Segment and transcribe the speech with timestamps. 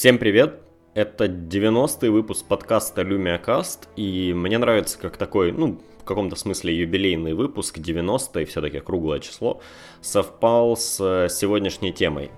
[0.00, 0.62] Всем привет!
[0.94, 7.34] Это 90-й выпуск подкаста LumiaCast, и мне нравится как такой, ну, в каком-то смысле юбилейный
[7.34, 9.60] выпуск, 90-й, все-таки круглое число,
[10.00, 12.30] совпал с э, сегодняшней темой.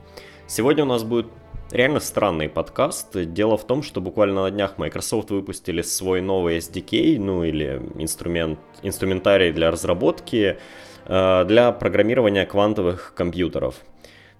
[0.48, 1.28] Сегодня у нас будет
[1.70, 3.32] реально странный подкаст.
[3.32, 8.58] Дело в том, что буквально на днях Microsoft выпустили свой новый SDK, ну или инструмент,
[8.82, 10.58] инструментарий для разработки,
[11.04, 13.76] э, для программирования квантовых компьютеров–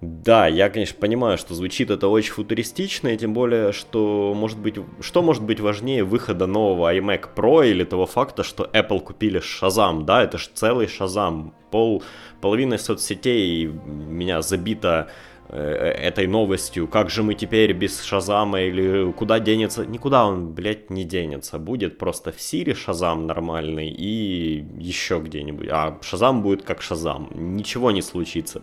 [0.02, 4.74] да, я, конечно, понимаю, что звучит это очень футуристично, и тем более, что может быть,
[5.00, 10.02] что может быть важнее выхода нового iMac Pro или того факта, что Apple купили Shazam,
[10.02, 12.02] да, это же целый Shazam, пол,
[12.40, 15.08] половина соцсетей меня забита
[15.56, 21.04] этой новостью, как же мы теперь без Шазама или куда денется, никуда он, блядь, не
[21.04, 27.28] денется, будет просто в Сири Шазам нормальный и еще где-нибудь, а Шазам будет как Шазам,
[27.34, 28.62] ничего не случится,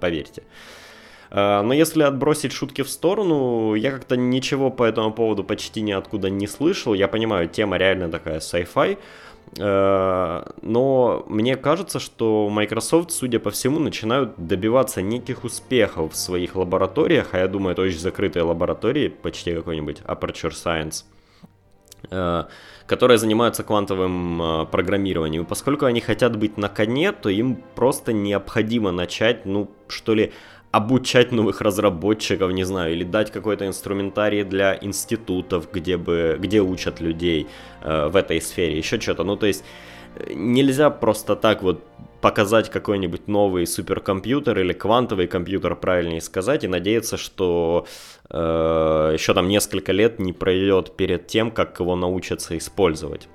[0.00, 0.42] поверьте.
[1.34, 6.30] Э, но если отбросить шутки в сторону, я как-то ничего по этому поводу почти ниоткуда
[6.30, 6.94] не слышал.
[6.94, 8.98] Я понимаю, тема реально такая sci-fi.
[9.58, 16.56] Э, но мне кажется, что Microsoft, судя по всему, начинают добиваться неких успехов в своих
[16.56, 21.04] лабораториях, а я думаю, это очень закрытые лаборатории, почти какой-нибудь Aperture Science,
[22.10, 22.44] э,
[22.86, 25.44] которые занимаются квантовым э, программированием.
[25.44, 30.32] И поскольку они хотят быть на коне, то им просто необходимо начать, ну, что ли,
[30.76, 37.00] обучать новых разработчиков, не знаю, или дать какой-то инструментарий для институтов, где, бы, где учат
[37.00, 37.46] людей
[37.82, 39.22] э, в этой сфере, еще что-то.
[39.22, 39.64] Ну, то есть
[40.16, 41.84] э, нельзя просто так вот
[42.20, 47.86] показать какой-нибудь новый суперкомпьютер или квантовый компьютер, правильнее сказать, и надеяться, что
[48.30, 53.28] э, еще там несколько лет не пройдет перед тем, как его научатся использовать.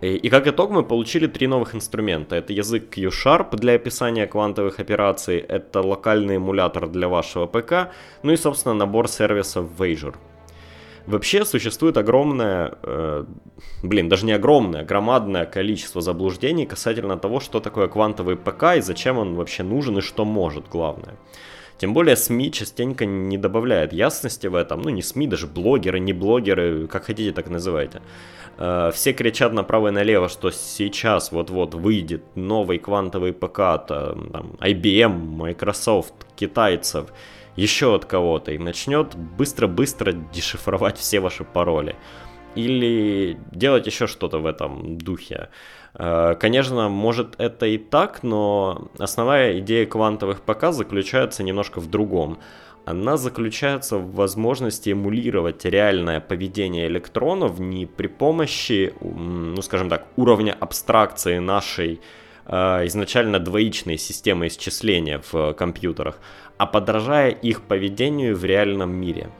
[0.00, 2.36] И, как итог мы получили три новых инструмента.
[2.36, 7.90] Это язык Q-Sharp для описания квантовых операций, это локальный эмулятор для вашего ПК,
[8.22, 10.14] ну и, собственно, набор сервисов Azure.
[11.06, 13.24] Вообще существует огромное, э,
[13.82, 19.18] блин, даже не огромное, громадное количество заблуждений касательно того, что такое квантовый ПК и зачем
[19.18, 21.16] он вообще нужен и что может, главное.
[21.78, 24.82] Тем более СМИ частенько не добавляют ясности в этом.
[24.82, 28.02] Ну, не СМИ, даже блогеры, не блогеры, как хотите, так называйте.
[28.58, 35.08] Э, все кричат направо и налево, что сейчас вот-вот выйдет новый квантовый ПК, там, IBM,
[35.08, 37.06] Microsoft, китайцев,
[37.58, 41.96] еще от кого-то, и начнет быстро-быстро дешифровать все ваши пароли.
[42.54, 45.48] Или делать еще что-то в этом духе.
[45.94, 52.38] Э, конечно, может это и так, но основная идея квантовых ПК заключается немножко в другом.
[52.84, 60.56] Она заключается в возможности эмулировать реальное поведение электронов не при помощи, ну скажем так, уровня
[60.58, 62.00] абстракции нашей
[62.48, 66.18] изначально двоичной системы исчисления в компьютерах,
[66.56, 69.30] а подражая их поведению в реальном мире.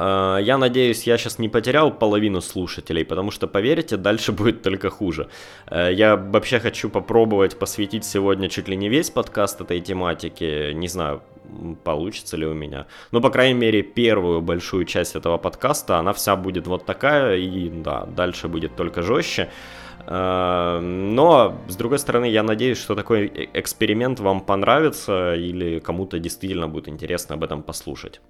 [0.00, 4.90] А, я надеюсь, я сейчас не потерял половину слушателей, потому что, поверьте, дальше будет только
[4.90, 5.28] хуже.
[5.66, 10.72] Э, я вообще хочу попробовать посвятить сегодня чуть ли не весь подкаст этой тематике.
[10.72, 11.22] Не знаю,
[11.82, 12.86] получится ли у меня.
[13.10, 17.68] Но, по крайней мере, первую большую часть этого подкаста, она вся будет вот такая, и
[17.68, 19.48] да, дальше будет только жестче.
[20.10, 26.18] Э, но, с другой стороны, я надеюсь, что такой э, эксперимент вам понравится или кому-то
[26.18, 28.20] действительно будет интересно об этом послушать.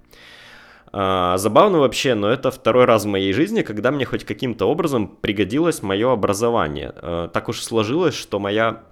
[0.90, 5.06] А, забавно вообще, но это второй раз в моей жизни, когда мне хоть каким-то образом
[5.06, 6.92] пригодилось мое образование.
[7.32, 8.82] Так уж сложилось, что моя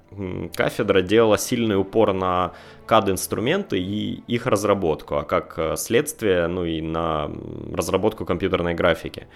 [0.54, 2.52] кафедра делала сильный упор на
[2.86, 7.30] CAD-инструменты и их разработку, а как э, следствие, ну и на
[7.72, 9.26] разработку компьютерной графики.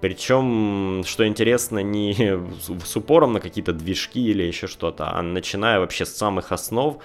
[0.00, 2.14] Причем, что интересно, не
[2.84, 6.98] с упором на какие-то движки или еще что-то, а начиная вообще с самых основ,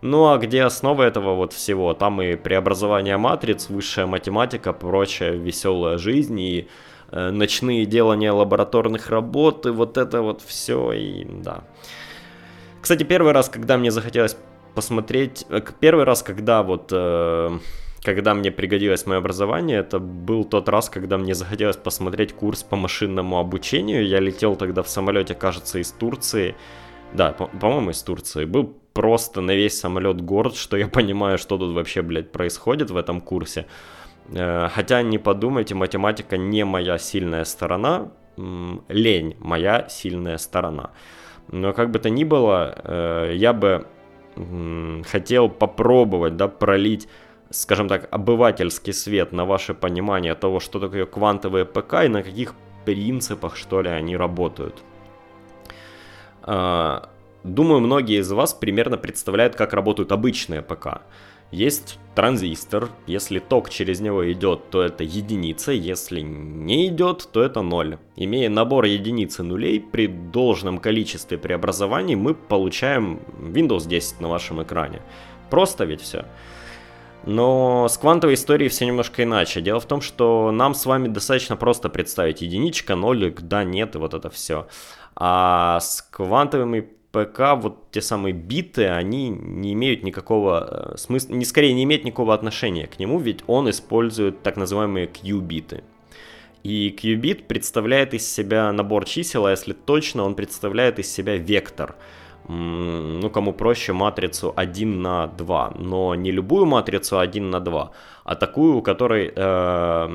[0.00, 1.92] ну а где основа этого вот всего?
[1.92, 6.68] Там и преобразование матриц, высшая математика, прочая веселая жизнь и
[7.10, 11.64] э, ночные делания лабораторных работ, и вот это вот все, и да.
[12.80, 14.36] Кстати, первый раз, когда мне захотелось
[14.74, 16.90] посмотреть, э, первый раз, когда вот...
[16.92, 17.58] Э,
[18.14, 22.74] когда мне пригодилось мое образование, это был тот раз, когда мне захотелось посмотреть курс по
[22.74, 24.06] машинному обучению.
[24.06, 26.54] Я летел тогда в самолете, кажется, из Турции.
[27.12, 28.46] Да, по-моему, из Турции.
[28.46, 32.96] Был просто на весь самолет горд, что я понимаю, что тут вообще, блядь, происходит в
[32.96, 33.66] этом курсе.
[34.32, 38.10] Э, хотя не подумайте, математика не моя сильная сторона,
[38.88, 40.92] лень моя сильная сторона.
[41.52, 43.86] Но как бы то ни было, э, я бы
[45.10, 47.08] хотел попробовать, да, пролить
[47.50, 52.54] скажем так, обывательский свет на ваше понимание того, что такое квантовые ПК и на каких
[52.84, 54.82] принципах, что ли, они работают.
[56.42, 57.08] А,
[57.44, 61.02] Думаю, многие из вас примерно представляют, как работают обычные ПК.
[61.50, 62.90] есть транзистор.
[63.06, 65.72] Если ток через него идет, то это единица.
[65.72, 67.96] Если не идет, то это ноль.
[68.16, 74.62] Имея набор единиц и нулей, при должном количестве преобразований мы получаем Windows 10 на вашем
[74.62, 75.00] экране.
[75.48, 76.26] Просто ведь все.
[77.28, 79.60] Но с квантовой историей все немножко иначе.
[79.60, 83.98] Дело в том, что нам с вами достаточно просто представить единичка, нолик, да, нет, и
[83.98, 84.66] вот это все.
[85.14, 91.44] А с квантовыми ПК вот те самые биты, они не имеют никакого э, смысла, не
[91.44, 95.84] скорее не имеют никакого отношения к нему, ведь он использует так называемые Q-биты.
[96.62, 101.94] И Q-бит представляет из себя набор чисел, а если точно, он представляет из себя вектор.
[102.48, 105.72] Ну, кому проще, матрицу 1 на 2.
[105.78, 107.90] Но не любую матрицу 1 на 2,
[108.24, 110.08] а такую, которой, э,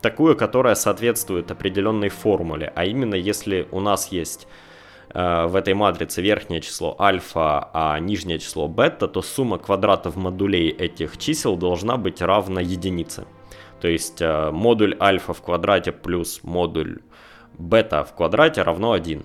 [0.00, 2.72] такую, которая соответствует определенной формуле.
[2.74, 4.48] А именно, если у нас есть
[5.14, 10.68] Э, в этой матрице верхнее число альфа, а нижнее число бета, то сумма квадратов модулей
[10.68, 13.24] этих чисел должна быть равна единице.
[13.80, 16.98] То есть э, модуль альфа в квадрате плюс модуль
[17.58, 19.22] бета в квадрате равно 1.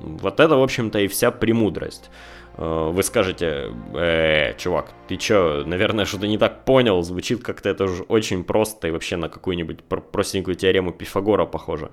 [0.00, 2.10] Вот это, в общем-то, и вся премудрость.
[2.56, 7.84] Э, вы скажете, э, чувак, ты чё, наверное, что-то не так понял, звучит как-то это
[7.84, 11.90] уже очень просто и вообще на какую-нибудь простенькую теорему Пифагора похоже.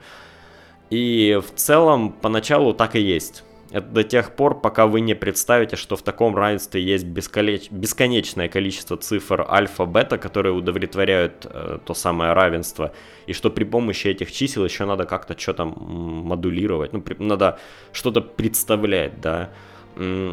[0.90, 3.44] И в целом поначалу так и есть.
[3.72, 8.98] Это до тех пор, пока вы не представите, что в таком равенстве есть бесконечное количество
[8.98, 12.92] цифр альфа-бета, которые удовлетворяют э, то самое равенство,
[13.28, 17.16] и что при помощи этих чисел еще надо как-то что-то модулировать, ну, при...
[17.24, 17.60] надо
[17.94, 19.50] что-то представлять, да.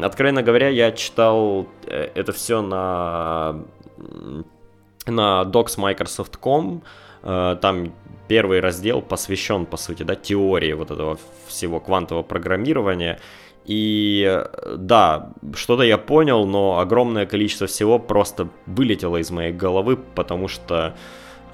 [0.01, 3.63] Откровенно говоря, я читал э, это все на,
[5.05, 7.93] на docs.microsoft.com, э, там
[8.27, 11.17] первый раздел посвящен, по сути, да, теории вот этого
[11.47, 13.19] всего квантового программирования.
[13.65, 14.43] И
[14.77, 20.95] да, что-то я понял, но огромное количество всего просто вылетело из моей головы, потому что,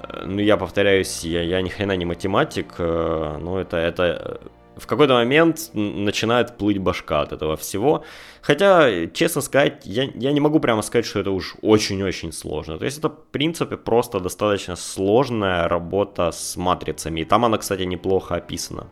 [0.02, 4.40] э, ну, я повторяюсь, я, я ни хрена не математик, э, но это, это
[4.76, 8.04] в какой-то момент начинает плыть башка от этого всего.
[8.42, 12.78] Хотя, честно сказать, я, я не могу прямо сказать, что это уж очень-очень сложно.
[12.78, 17.20] То есть это, в принципе, просто достаточно сложная работа с матрицами.
[17.20, 18.86] И там она, кстати, неплохо описана.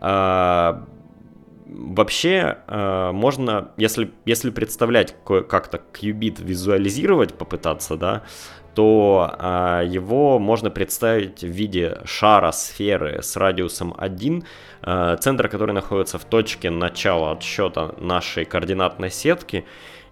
[0.00, 0.86] А,
[1.66, 8.22] вообще, а, можно, если, если представлять как-то qubit визуализировать, попытаться, да,
[8.76, 14.44] то а, его можно представить в виде шара сферы с радиусом 1,
[14.82, 19.64] а, центр который находится в точке начала отсчета нашей координатной сетки.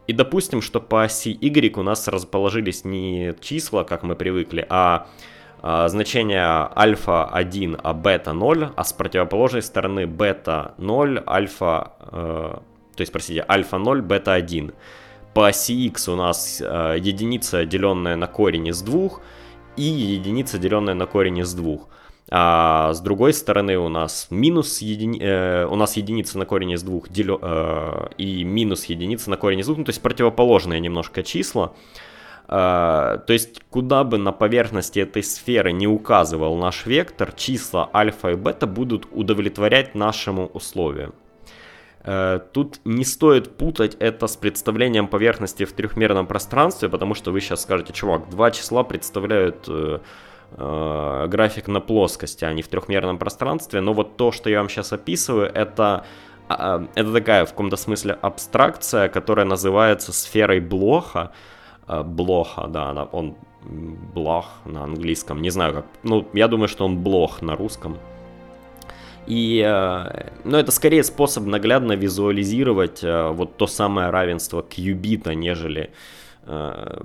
[0.06, 5.08] И допустим, что по оси Y у нас расположились не числа, как мы привыкли, а,
[5.60, 12.56] а значение альфа 1, а бета 0, а с противоположной стороны бета 0, альфа, э,
[12.96, 14.72] то есть, простите, альфа 0, бета 1
[15.34, 19.20] по оси x у нас э, единица, деленная на корень из двух,
[19.76, 21.88] и единица, деленная на корень из двух.
[22.31, 25.20] А с другой стороны у нас минус едини...
[25.20, 27.38] э, у нас единица на корень из двух делё...
[27.42, 31.75] э, и минус единица на корень из двух, ну, то есть противоположные немножко числа.
[32.48, 38.31] Э, то есть куда бы на поверхности этой сферы не указывал наш вектор, числа альфа
[38.31, 41.14] и бета будут удовлетворять нашему условию.
[42.04, 47.40] Э, тут не стоит путать это с представлением поверхности в трехмерном пространстве, потому что вы
[47.40, 50.00] сейчас скажете, чувак, два числа представляют э,
[50.50, 53.81] э, график на плоскости, а не в трехмерном пространстве.
[53.81, 56.05] Но вот то, что я вам сейчас описываю, это,
[56.50, 61.32] э, это такая в каком-то смысле абстракция, которая называется сферой Блоха.
[61.86, 63.36] Блоха, да, она, он
[64.14, 67.98] Блох на английском, не знаю как, ну, я думаю, что он Блох на русском.
[69.26, 75.90] И, э, ну, это скорее способ наглядно визуализировать э, вот то самое равенство кьюбита, нежели,
[76.43, 77.00] э,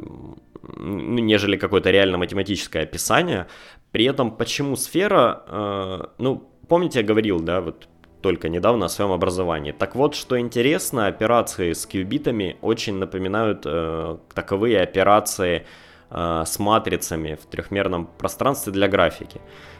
[0.63, 3.47] ну, нежели какое-то реально математическое описание.
[3.91, 7.88] При этом, почему сфера, ну, помните, я говорил, да, вот
[8.21, 9.71] только недавно о своем образовании.
[9.71, 15.65] Так вот, что интересно, операции с кьюбитами очень напоминают э, таковые операции
[16.09, 19.39] э, с матрицами в трехмерном пространстве для графики.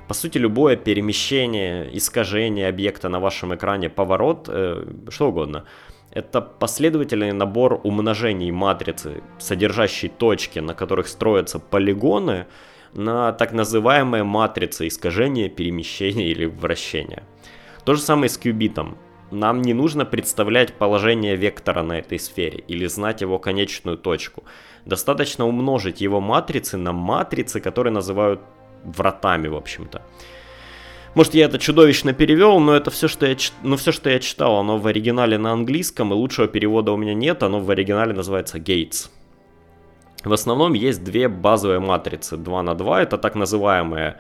[0.10, 5.66] По сути, любое перемещение, искажение объекта на вашем экране, поворот, э, что угодно,
[6.10, 12.48] это последовательный набор умножений матрицы, содержащей точки, на которых строятся полигоны,
[12.96, 17.22] на так называемые матрицы искажения, перемещения или вращения.
[17.86, 18.98] То же самое с кубитом.
[19.30, 24.44] Нам не нужно представлять положение вектора на этой сфере или знать его конечную точку.
[24.86, 28.42] Достаточно умножить его матрицы на матрицы, которые называют
[28.84, 30.02] вратами, в общем-то.
[31.16, 34.58] Может, я это чудовищно перевел, но это все, что я, ну, все, что я читал,
[34.58, 38.60] оно в оригинале на английском, и лучшего перевода у меня нет, оно в оригинале называется
[38.60, 39.10] Gates.
[40.24, 44.20] В основном есть две базовые матрицы 2 на 2, это так называемые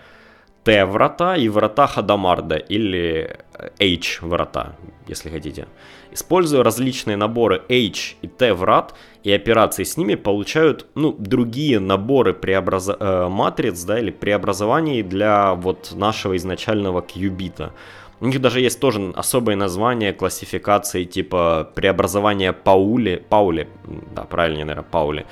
[0.64, 3.38] Т-врата и врата Хадамарда, или
[3.80, 4.76] H-врата,
[5.08, 5.68] если хотите.
[6.12, 12.90] Используя различные наборы H и T-врат и операции с ними, получают ну, другие наборы преобраз...
[12.90, 17.74] э, матриц да, или преобразований для вот нашего изначального кьюбита.
[18.22, 23.70] У них даже есть тоже особые названия, классификации типа преобразования Паули, Паули,
[24.14, 25.26] да, правильнее, наверное, Паули,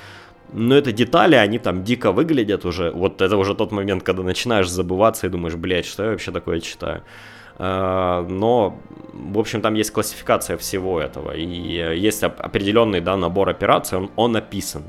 [0.52, 2.90] но это детали, они там дико выглядят уже.
[2.90, 6.60] Вот это уже тот момент, когда начинаешь забываться и думаешь, блядь, что я вообще такое
[6.60, 7.02] читаю.
[7.58, 8.80] А, но,
[9.12, 11.32] в общем, там есть классификация всего этого.
[11.36, 11.44] И
[11.98, 14.84] есть определенный да, набор операций, он, он описан.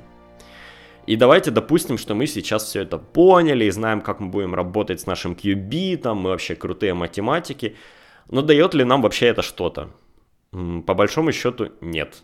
[1.07, 5.01] И давайте допустим, что мы сейчас все это поняли и знаем, как мы будем работать
[5.01, 7.75] с нашим кьюбитом, мы вообще крутые математики.
[8.29, 9.89] Но дает ли нам вообще это что-то?
[10.51, 12.23] По большому счету, нет.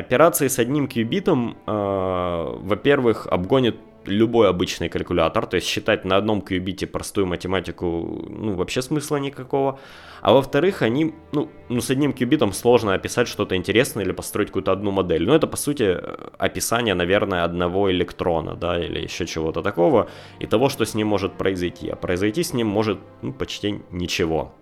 [0.00, 3.76] Операции с одним кьюбитом, э, во-первых, обгонит
[4.06, 7.86] любой обычный калькулятор, то есть считать на одном кьюбите простую математику,
[8.30, 9.78] ну, вообще смысла никакого.
[10.22, 14.72] А во-вторых, они, ну, ну, с одним кьюбитом сложно описать что-то интересное или построить какую-то
[14.72, 15.26] одну модель.
[15.26, 15.98] Ну, это, по сути,
[16.38, 21.34] описание, наверное, одного электрона, да, или еще чего-то такого, и того, что с ним может
[21.34, 21.90] произойти.
[21.90, 24.54] А произойти с ним может, ну, почти ничего.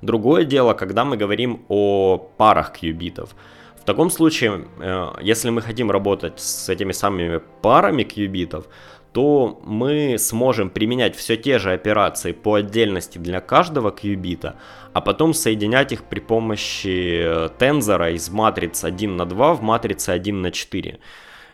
[0.00, 3.34] Другое дело, когда мы говорим о парах кьюбитов–
[3.88, 8.66] таком случае, э, если мы хотим работать с этими самыми парами кьюбитов,
[9.12, 14.56] то мы сможем применять все те же операции по отдельности для каждого кьюбита,
[14.92, 20.10] а потом соединять их при помощи э, тензора из матриц 1 на 2 в матрице
[20.10, 20.98] 1 на 4.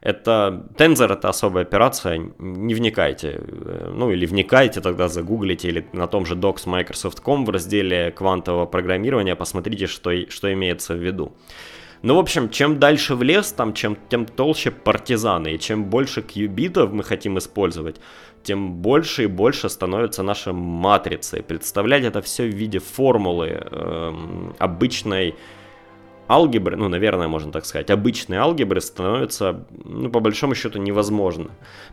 [0.01, 6.09] Это тензор это особая операция, не вникайте, э, ну или вникайте, тогда загуглите или на
[6.09, 11.33] том же docs Microsoft.com в разделе квантового программирования посмотрите, что, что имеется в виду.
[12.05, 16.21] Ну, в общем, чем дальше в лес, там, чем, тем толще партизаны, и чем больше
[16.21, 17.97] кьюбитов мы хотим использовать,
[18.43, 21.39] тем больше и больше становится наша матрица.
[21.39, 24.13] И представлять это все в виде формулы э,
[24.59, 25.35] обычной
[26.29, 31.51] алгебры, ну, наверное, можно так сказать, обычной алгебры становится, ну, по большому счету, невозможно.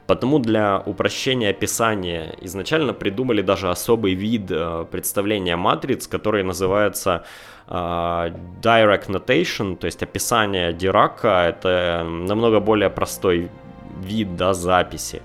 [0.07, 7.23] Потому для упрощения описания изначально придумали даже особый вид э, представления матриц, который называется
[7.67, 13.49] Uh, direct notation, то есть описание Дирака, это намного более простой
[14.01, 15.21] вид да, записи.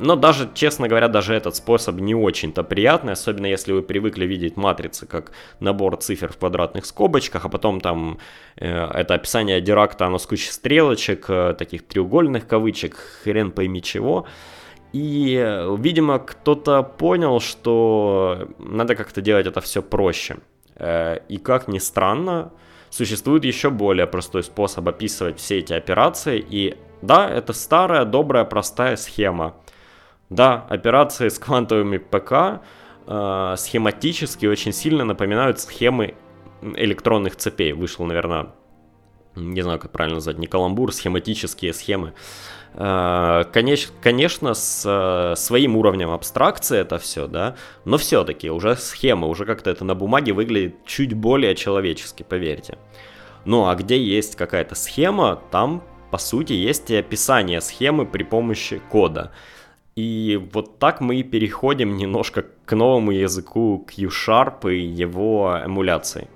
[0.00, 4.56] Но даже, честно говоря, даже этот способ не очень-то приятный, особенно если вы привыкли видеть
[4.56, 8.18] матрицы как набор цифр в квадратных скобочках, а потом там
[8.56, 14.26] э, это описание Диракта, оно с кучей стрелочек, э, таких треугольных кавычек, хрен пойми чего.
[14.92, 20.36] И, э, видимо, кто-то понял, что надо как-то делать это все проще.
[20.76, 22.52] Э, и как ни странно,
[22.90, 26.44] существует еще более простой способ описывать все эти операции.
[26.50, 29.54] И да, это старая, добрая, простая схема.
[30.30, 32.62] Да, операции с квантовыми ПК
[33.06, 36.14] э, схематически очень сильно напоминают схемы
[36.62, 37.72] электронных цепей.
[37.72, 38.50] Вышел, наверное,
[39.36, 42.12] не знаю, как правильно назвать, не каламбур, схематические схемы.
[42.74, 49.46] Э, конечно, с э, своим уровнем абстракции это все, да, но все-таки уже схема, уже
[49.46, 52.76] как-то это на бумаге выглядит чуть более человечески, поверьте.
[53.44, 58.82] Ну а где есть какая-то схема, там, по сути, есть и описание схемы при помощи
[58.90, 59.32] кода.
[59.98, 66.28] И вот так мы переходим немножко к новому языку Q-Sharp и его эмуляции.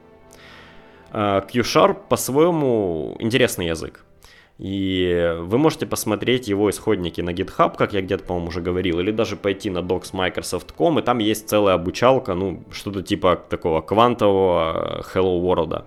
[1.12, 4.04] Э, Q-Sharp по-своему интересный язык.
[4.58, 9.12] И вы можете посмотреть его исходники на GitHub, как я где-то, по-моему, уже говорил, или
[9.12, 15.04] даже пойти на docs Microsoft.com, и там есть целая обучалка, ну, что-то типа такого квантового
[15.14, 15.84] Hello World.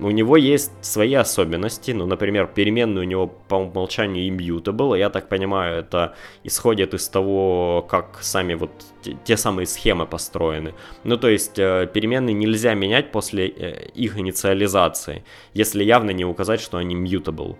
[0.00, 5.28] У него есть свои особенности, ну, например, переменные у него по умолчанию immutable, я так
[5.28, 6.14] понимаю, это
[6.44, 8.70] исходит из того, как сами вот
[9.02, 10.74] те, те самые схемы построены.
[11.04, 16.60] Ну, то есть э, переменные нельзя менять после э, их инициализации, если явно не указать,
[16.60, 17.56] что они mutable.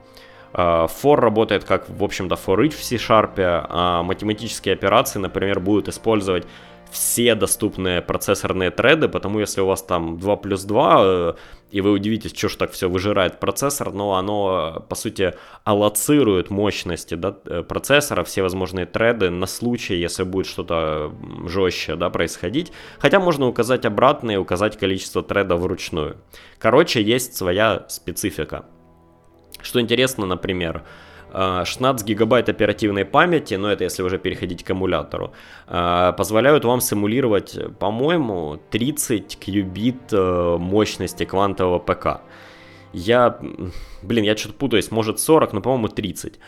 [0.54, 5.88] Uh, for работает как, в общем-то, for each в C-Sharp, а математические операции, например, будут
[5.88, 6.46] использовать
[6.90, 11.34] все доступные процессорные треды, потому если у вас там 2 плюс 2, э,
[11.70, 17.14] и вы удивитесь, что ж так все выжирает процессор, но оно, по сути, аллоцирует мощности
[17.14, 21.12] да, э, процессора, все возможные треды на случай, если будет что-то
[21.46, 22.72] жестче да, происходить.
[22.98, 26.16] Хотя можно указать обратно и указать количество тредов вручную.
[26.58, 28.64] Короче, есть своя специфика.
[29.60, 30.84] Что интересно, например,
[31.32, 35.32] 16 а, гигабайт оперативной памяти, но это если уже переходить к эмулятору,
[35.66, 42.22] а, позволяют вам симулировать, по-моему, 30 кьюбит э, мощности квантового ПК.
[42.92, 43.38] Я,
[44.02, 46.38] блин, я что-то путаюсь, может 40, но, по-моему, 30.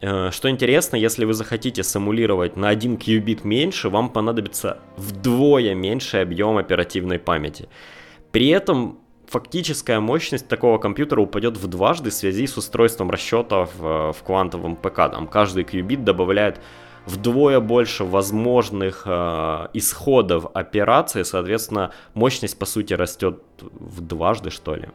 [0.00, 6.18] Э, что интересно, если вы захотите симулировать на 1 кьюбит меньше, вам понадобится вдвое меньше
[6.18, 7.68] объем оперативной памяти.
[8.30, 14.12] При этом фактическая мощность такого компьютера упадет в дважды в связи с устройством расчетов в,
[14.12, 14.96] в квантовом ПК.
[14.96, 16.60] Там каждый кьюбит добавляет
[17.06, 24.88] вдвое больше возможных э, исходов операции, соответственно, мощность по сути растет в дважды, что ли.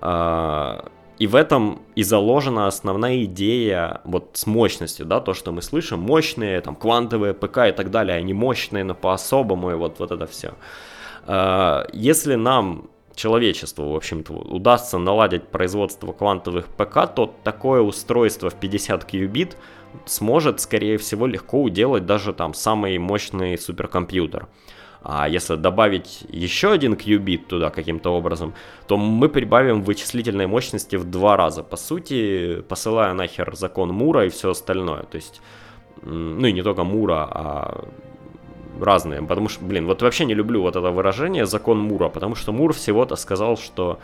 [0.00, 0.80] Э,
[1.18, 6.00] и в этом и заложена основная идея вот с мощностью, да, то, что мы слышим,
[6.00, 10.26] мощные, там, квантовые ПК и так далее, они мощные, но по-особому, и вот, вот это
[10.26, 10.54] все.
[11.26, 18.54] Э, если нам человечеству, в общем-то, удастся наладить производство квантовых ПК, то такое устройство в
[18.54, 19.56] 50 кьюбит
[20.06, 24.48] сможет, скорее всего, легко уделать даже там самый мощный суперкомпьютер.
[25.02, 28.54] А если добавить еще один кьюбит туда каким-то образом,
[28.86, 31.62] то мы прибавим вычислительной мощности в два раза.
[31.62, 35.04] По сути, посылая нахер закон Мура и все остальное.
[35.04, 35.40] То есть,
[36.02, 37.84] ну и не только Мура, а
[38.80, 39.22] разные.
[39.22, 42.72] Потому что, блин, вот вообще не люблю вот это выражение закон Мура, потому что Мур
[42.72, 44.00] всего-то сказал, что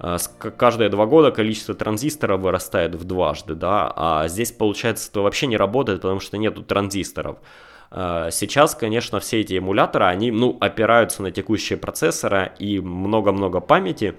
[0.00, 0.16] э,
[0.56, 5.56] каждые два года количество транзисторов вырастает в дважды, да, а здесь, получается, это вообще не
[5.56, 7.38] работает, потому что нету транзисторов.
[7.90, 14.14] Э, сейчас, конечно, все эти эмуляторы, они, ну, опираются на текущие процессоры и много-много памяти,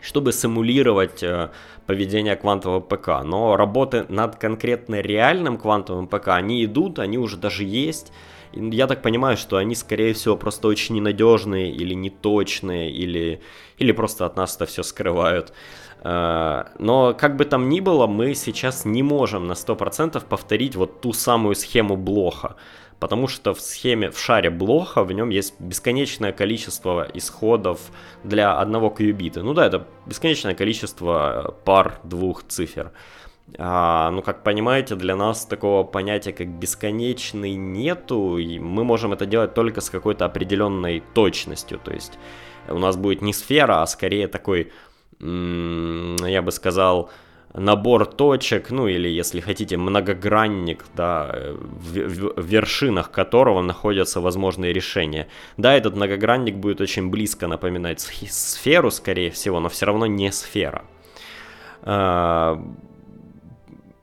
[0.00, 1.50] чтобы симулировать э,
[1.86, 3.22] поведение квантового ПК.
[3.24, 8.12] Но работы над конкретно реальным квантовым ПК, они идут, они уже даже есть,
[8.52, 13.40] я так понимаю, что они, скорее всего, просто очень ненадежные или неточные, или,
[13.78, 15.52] или просто от нас это все скрывают.
[16.04, 21.00] Э, но как бы там ни было, мы сейчас не можем на 100% повторить вот
[21.00, 22.56] ту самую схему Блоха.
[22.98, 27.80] Потому что в схеме, в шаре Блоха, в нем есть бесконечное количество исходов
[28.22, 29.42] для одного кьюбита.
[29.42, 32.92] Ну да, это бесконечное количество пар двух цифр.
[33.58, 39.26] А, ну, как понимаете, для нас такого понятия, как бесконечный, нету, и мы можем это
[39.26, 41.78] делать только с какой-то определенной точностью.
[41.78, 42.18] То есть
[42.68, 44.72] у нас будет не сфера, а скорее такой,
[45.20, 47.10] я бы сказал,
[47.54, 55.28] набор точек, ну или, если хотите, многогранник, да, в, в вершинах которого находятся возможные решения.
[55.56, 60.84] Да, этот многогранник будет очень близко напоминать сферу, скорее всего, но все равно не сфера.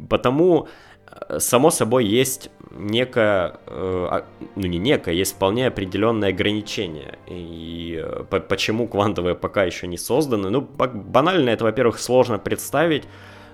[0.07, 0.67] Потому,
[1.07, 7.17] э, само собой, есть некое, э, а, ну не некое, есть вполне определенное ограничение.
[7.27, 10.49] И э, почему квантовые пока еще не созданы?
[10.49, 13.03] Ну, банально это, во-первых, сложно представить.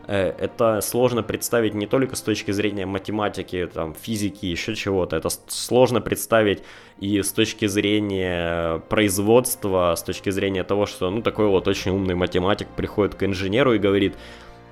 [0.08, 5.16] Это сложно представить не только с точки зрения математики, там, физики, еще чего-то.
[5.16, 6.62] Это сложно представить
[7.00, 12.14] и с точки зрения производства, с точки зрения того, что, ну, такой вот очень умный
[12.14, 14.16] математик приходит к инженеру и говорит,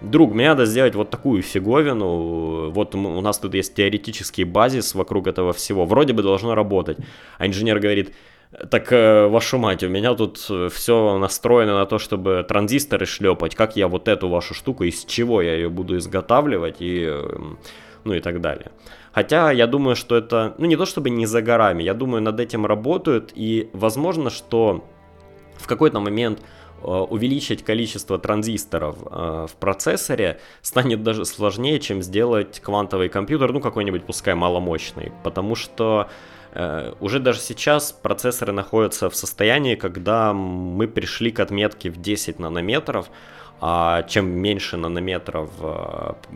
[0.03, 5.27] друг, мне надо сделать вот такую фиговину, вот у нас тут есть теоретический базис вокруг
[5.27, 6.97] этого всего, вроде бы должно работать.
[7.37, 8.13] А инженер говорит,
[8.69, 10.37] так, э, вашу мать, у меня тут
[10.71, 15.41] все настроено на то, чтобы транзисторы шлепать, как я вот эту вашу штуку, из чего
[15.41, 17.57] я ее буду изготавливать и, эм,
[18.03, 18.71] ну и так далее.
[19.11, 22.39] Хотя я думаю, что это, ну не то чтобы не за горами, я думаю, над
[22.39, 24.83] этим работают, и возможно, что
[25.57, 32.59] в какой-то момент Э, увеличить количество транзисторов э, в процессоре станет даже сложнее, чем сделать
[32.59, 36.09] квантовый компьютер, ну какой-нибудь пускай маломощный, потому что
[36.51, 42.39] э, уже даже сейчас процессоры находятся в состоянии, когда мы пришли к отметке в 10
[42.39, 43.09] нанометров,
[43.61, 45.49] а чем меньше нанометров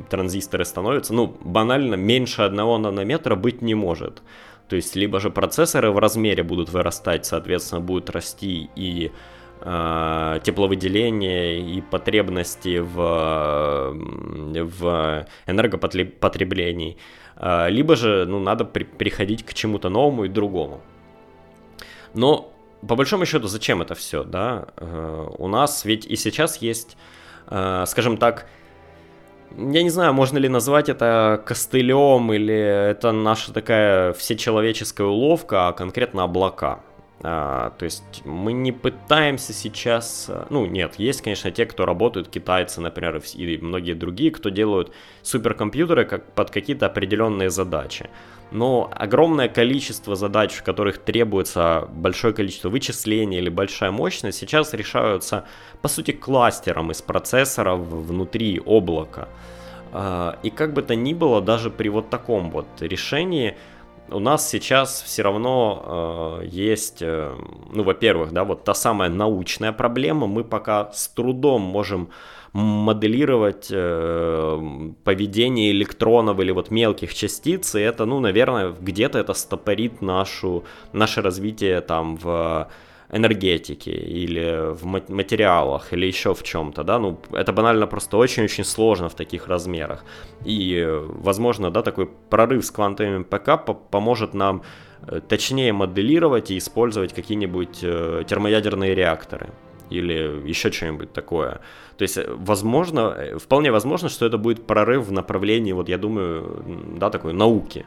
[0.10, 4.22] транзисторы становятся, ну банально меньше одного нанометра быть не может.
[4.70, 11.60] То есть либо же процессоры в размере будут вырастать, соответственно, будет расти и э, тепловыделение
[11.60, 16.98] и потребности в, в энергопотреблении.
[17.38, 20.82] Э, либо же ну, надо при, приходить к чему-то новому и другому.
[22.14, 22.52] Но
[22.88, 24.68] по большому счету, зачем это все, да?
[24.78, 26.98] Э, у нас ведь и сейчас есть,
[27.50, 28.48] э, скажем так,
[29.52, 35.74] я не знаю, можно ли назвать это костылем или это наша такая всечеловеческая уловка, а
[35.74, 36.82] конкретно облака.
[37.24, 42.30] А, то есть мы не пытаемся сейчас, э, ну нет, есть, конечно, те, кто работают,
[42.30, 48.10] китайцы, например, и многие другие, кто делают суперкомпьютеры как под какие-то определенные задачи.
[48.52, 55.46] Но огромное количество задач, в которых требуется большое количество вычислений или большая мощность, сейчас решаются,
[55.82, 59.28] по сути, кластером из процессоров внутри облака.
[59.92, 63.58] А, и как бы то ни было, даже при вот таком вот решении,
[64.10, 67.36] у нас сейчас все равно э, есть, э,
[67.74, 72.10] ну, во-первых, да, вот та самая научная проблема, мы пока с трудом можем
[72.54, 80.02] моделировать э, поведение электронов или вот мелких частиц, и это, ну, наверное, где-то это стопорит
[80.02, 82.68] нашу, наше развитие там в
[83.12, 89.08] энергетике или в материалах или еще в чем-то, да, ну, это банально просто очень-очень сложно
[89.08, 90.04] в таких размерах.
[90.46, 94.62] И, возможно, да, такой прорыв с квантовыми ПК поможет нам
[95.08, 99.52] э, точнее моделировать и использовать какие-нибудь э, термоядерные реакторы
[99.90, 101.62] или еще что-нибудь такое.
[101.98, 106.66] То есть, э, возможно, вполне возможно, что это будет прорыв в направлении, вот я думаю,
[106.98, 107.86] да, такой науки.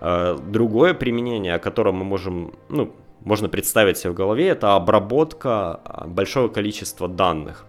[0.00, 6.06] Другое применение, о котором мы можем, ну, можно представить себе в голове, это обработка а,
[6.06, 7.64] большого количества данных.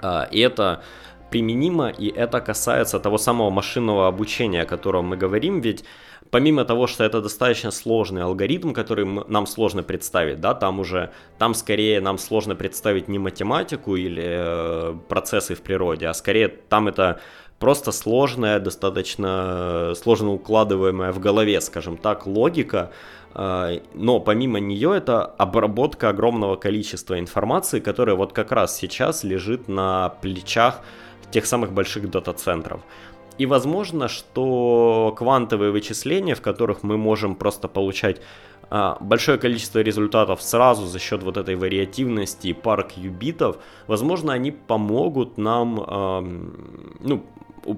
[0.00, 0.82] А, и это
[1.30, 5.84] применимо, и это касается того самого машинного обучения, о котором мы говорим, ведь
[6.30, 11.54] помимо того, что это достаточно сложный алгоритм, который нам сложно представить, да, там уже, там
[11.54, 17.20] скорее нам сложно представить не математику или э, процессы в природе, а скорее там это
[17.58, 22.90] просто сложная, достаточно сложно укладываемая в голове, скажем так, логика,
[23.34, 30.10] но помимо нее это обработка огромного количества информации, которая вот как раз сейчас лежит на
[30.20, 30.80] плечах
[31.30, 32.82] тех самых больших дата-центров.
[33.38, 38.20] И возможно, что квантовые вычисления, в которых мы можем просто получать
[38.68, 44.50] а, большое количество результатов сразу за счет вот этой вариативности и пар кьюбитов, возможно, они
[44.50, 45.74] помогут нам,
[47.00, 47.24] ну,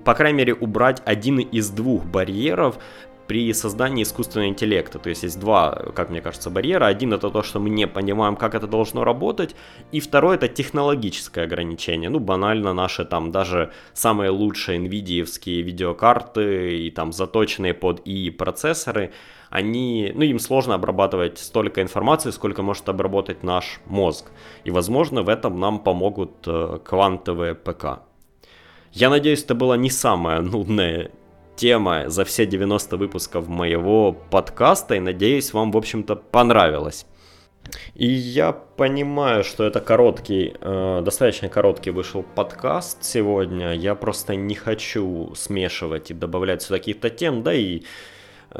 [0.05, 2.79] по крайней мере, убрать один из двух барьеров,
[3.27, 4.99] при создании искусственного интеллекта.
[4.99, 6.87] То есть есть два, как мне кажется, барьера.
[6.87, 9.55] Один это то, что мы не понимаем, как это должно работать.
[9.93, 12.11] И второй это технологическое ограничение.
[12.11, 15.25] Ну, банально наши там даже самые лучшие NVIDIA
[15.63, 19.13] видеокарты и там заточенные под и процессоры,
[19.51, 24.27] они, ну, им сложно обрабатывать столько информации, сколько может обработать наш мозг.
[24.65, 28.01] И, возможно, в этом нам помогут э, квантовые ПК.
[28.93, 31.11] Я надеюсь, это была не самая нудная
[31.57, 37.07] тема за все 90 выпусков моего подкаста, и надеюсь, вам, в общем-то, понравилось.
[37.95, 43.73] И я понимаю, что это короткий, э, достаточно короткий вышел подкаст сегодня.
[43.73, 47.83] Я просто не хочу смешивать и добавлять сюда каких-то тем, да и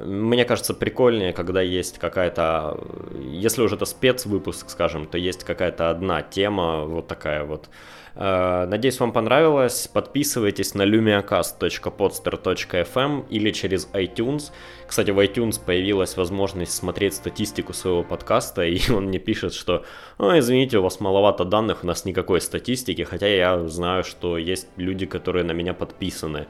[0.03, 2.81] мне кажется прикольнее, когда есть какая-то,
[3.21, 7.69] если уже это спецвыпуск, скажем, то есть какая-то одна тема, вот такая вот
[8.17, 9.89] Э, надеюсь, вам понравилось.
[9.93, 14.53] Подписывайтесь на lumiacast.podster.fm или через iTunes.
[14.87, 19.85] Кстати, в iTunes появилась возможность смотреть статистику своего подкаста, и он мне пишет, что
[20.19, 24.69] «О, извините, у вас маловато данных, у нас никакой статистики», хотя я знаю, что есть
[24.77, 26.47] люди, которые на меня подписаны.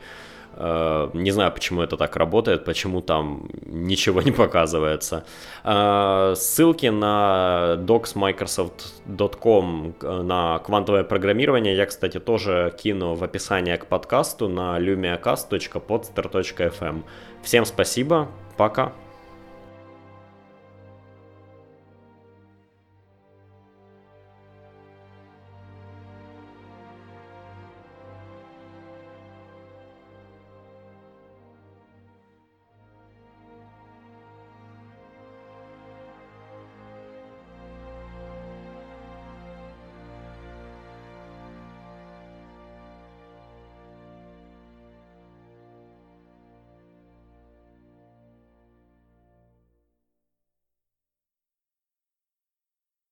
[0.56, 5.24] Э, не знаю, почему это так работает, почему там ничего не показывается.
[5.64, 13.86] Э, ссылки на docsmicrosoft.com э, на квантовое программирование я, кстати, тоже кину в описание к
[13.86, 17.02] подкасту на lumiacast.podster.fm.
[17.42, 18.92] Всем спасибо, пока.